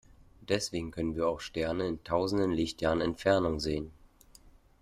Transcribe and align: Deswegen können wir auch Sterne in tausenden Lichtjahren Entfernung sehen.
Deswegen 0.49 0.89
können 0.89 1.15
wir 1.15 1.27
auch 1.27 1.39
Sterne 1.41 1.87
in 1.87 2.03
tausenden 2.03 2.49
Lichtjahren 2.49 3.01
Entfernung 3.01 3.59
sehen. 3.59 3.91